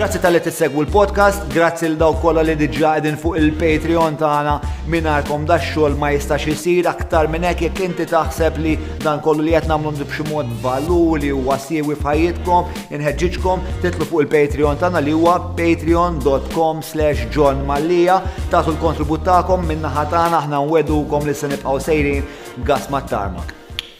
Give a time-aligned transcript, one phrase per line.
[0.00, 4.54] Grazzi tal-li t-segwu l-podcast, grazzi l daw kolla li diġa edin fuq il-Patreon tagħna
[4.94, 8.72] minnarkom da xogħol ma jistax isir aktar minn hekk jekk inti taħseb li
[9.04, 14.24] dan kollu li qed nagħmlu b'xi mod valur li huwa siewi f'ħajjitkom, inħeġġiġkom titlu fuq
[14.24, 18.22] il-Patreon tagħna li huwa patreon.com slash John Mallija,
[18.56, 22.28] tagħtu l-kontribut tagħkom minn naħa tagħna aħna nwedukom li se nibqgħu sejrin
[22.64, 23.59] għas mat-tarmak.